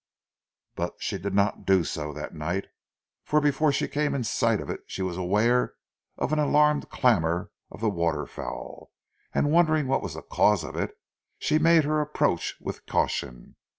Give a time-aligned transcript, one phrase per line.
[0.73, 2.65] But she did not do so that night,
[3.23, 5.75] for before she came in sight of it she was aware
[6.17, 8.89] of an alarmed clamour of the water fowl,
[9.31, 10.97] and wondering what was the cause of it,
[11.37, 13.57] she made her approach with caution.